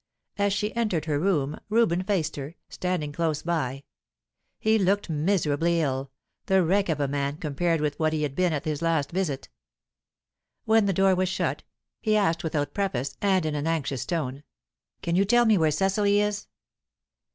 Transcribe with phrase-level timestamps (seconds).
[0.39, 3.83] As she entered her room, Reuben faced her, standing close by.
[4.57, 6.09] He looked miserably ill,
[6.47, 9.47] the wreck of a man compared with what he had been at his last visit.
[10.65, 11.61] When the door was shut,
[11.99, 14.41] he asked without preface, and in an anxious tone:
[15.03, 16.47] "Can you tell me where Cecily is?"